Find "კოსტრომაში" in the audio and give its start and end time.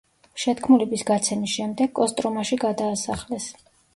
2.01-2.59